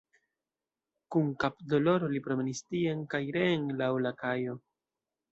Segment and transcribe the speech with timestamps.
[1.15, 4.57] Kun kapdoloro li promenis tien kaj reen laŭ la kajo.